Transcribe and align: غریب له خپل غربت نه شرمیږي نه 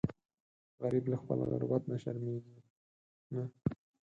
غریب 0.83 1.05
له 1.11 1.17
خپل 1.21 1.37
غربت 1.49 1.83
نه 1.91 1.97
شرمیږي 2.03 2.55
نه 3.33 3.43